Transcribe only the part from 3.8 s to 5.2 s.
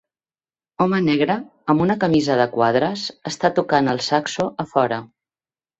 el saxo a fora.